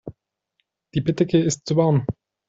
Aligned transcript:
Die 0.95 1.01
Bettdecke 1.01 1.37
ist 1.37 1.67
zu 1.67 1.75
warm. 1.75 2.07